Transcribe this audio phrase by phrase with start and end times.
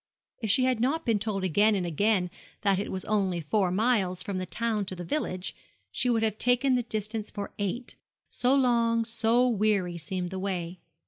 [0.41, 2.31] If she had not been told again and again
[2.63, 5.55] that it was only four miles from the town to the village,
[5.91, 10.79] she would have taken the distance for eight so long, so weary, seemed the way.